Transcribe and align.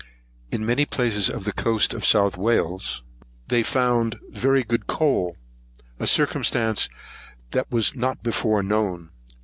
In 0.51 0.65
many 0.65 0.85
places 0.87 1.29
of 1.29 1.43
the 1.43 1.53
coast 1.53 1.93
of 1.93 2.07
South 2.07 2.35
Wales, 2.35 3.03
they 3.49 3.61
found 3.61 4.17
very 4.31 4.63
good 4.63 4.87
coal; 4.87 5.37
a 5.99 6.07
circumstance 6.07 6.89
that 7.51 7.69
was 7.71 7.93
not 7.95 8.23
before 8.23 8.63
known. 8.63 9.11